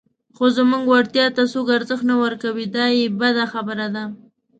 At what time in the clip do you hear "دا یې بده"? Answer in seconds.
2.75-3.45